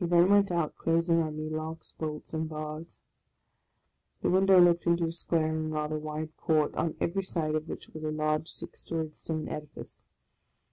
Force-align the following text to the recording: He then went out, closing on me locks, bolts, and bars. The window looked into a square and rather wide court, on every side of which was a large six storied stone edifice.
He 0.00 0.06
then 0.06 0.30
went 0.30 0.50
out, 0.50 0.74
closing 0.74 1.22
on 1.22 1.36
me 1.36 1.48
locks, 1.48 1.92
bolts, 1.92 2.34
and 2.34 2.48
bars. 2.48 3.00
The 4.20 4.28
window 4.28 4.58
looked 4.60 4.84
into 4.84 5.04
a 5.04 5.12
square 5.12 5.46
and 5.56 5.72
rather 5.72 5.96
wide 5.96 6.36
court, 6.36 6.74
on 6.74 6.96
every 7.00 7.22
side 7.22 7.54
of 7.54 7.68
which 7.68 7.88
was 7.90 8.02
a 8.02 8.10
large 8.10 8.48
six 8.48 8.80
storied 8.80 9.14
stone 9.14 9.48
edifice. 9.48 10.02